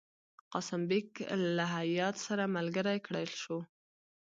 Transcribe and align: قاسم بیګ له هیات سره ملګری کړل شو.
قاسم 0.53 0.81
بیګ 0.89 1.09
له 1.55 1.65
هیات 1.75 2.15
سره 2.27 2.43
ملګری 2.55 2.97
کړل 3.05 3.29
شو. 3.41 3.57